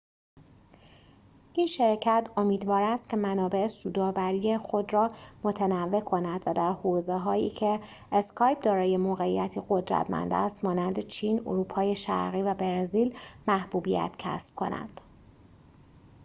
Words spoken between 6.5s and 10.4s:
در حوزه‌هایی که اسکایپ دارای موقعیتی قدرتمند